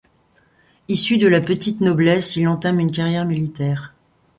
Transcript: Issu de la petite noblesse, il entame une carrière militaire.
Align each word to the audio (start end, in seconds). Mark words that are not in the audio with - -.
Issu 0.87 1.19
de 1.19 1.27
la 1.27 1.41
petite 1.41 1.79
noblesse, 1.79 2.35
il 2.35 2.47
entame 2.47 2.79
une 2.79 2.89
carrière 2.91 3.27
militaire. 3.27 3.93